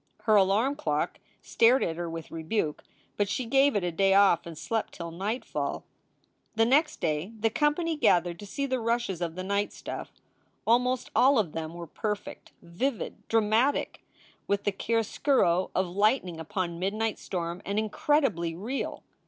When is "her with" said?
1.95-2.31